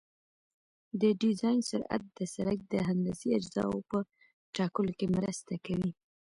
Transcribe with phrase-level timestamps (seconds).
[1.01, 3.97] د ډیزاین سرعت د سرک د هندسي اجزاوو په
[4.55, 5.91] ټاکلو کې مرسته کوي